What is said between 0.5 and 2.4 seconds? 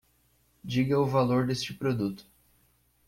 Diga o valor deste produto.